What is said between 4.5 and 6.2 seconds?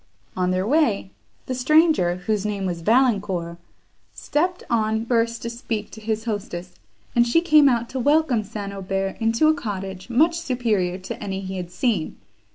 on first to speak to